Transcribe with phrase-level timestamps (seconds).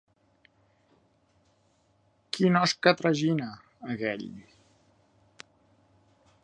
[2.37, 3.49] Quin os que tragina,
[3.97, 4.27] aquell!